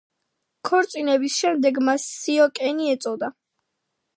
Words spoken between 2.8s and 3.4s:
ეწოდა.